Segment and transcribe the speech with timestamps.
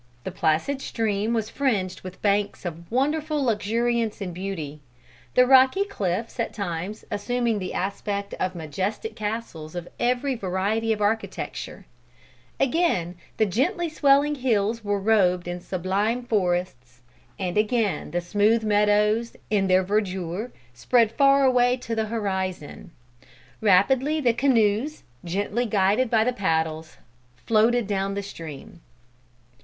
[0.23, 4.79] The placid stream was fringed with banks of wonderful luxuriance and beauty,
[5.35, 11.01] the rocky cliffs at times assuming the aspect of majestic castles of every variety of
[11.01, 11.85] architecture;
[12.59, 17.03] again the gently swelling hills were robed in sublime forests,
[17.37, 22.89] and again the smooth meadows, in their verdure, spread far away to the horizon.
[23.61, 26.97] Rapidly the canoes, gently guided by the paddles,
[27.35, 28.81] floated down the stream.